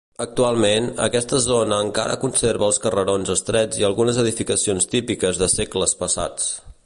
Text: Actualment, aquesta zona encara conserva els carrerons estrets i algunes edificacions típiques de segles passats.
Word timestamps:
Actualment, 0.23 0.85
aquesta 1.07 1.39
zona 1.43 1.77
encara 1.87 2.15
conserva 2.23 2.65
els 2.69 2.81
carrerons 2.87 3.31
estrets 3.35 3.83
i 3.83 3.87
algunes 3.91 4.19
edificacions 4.25 4.91
típiques 4.95 5.43
de 5.45 5.51
segles 5.59 5.95
passats. 6.03 6.51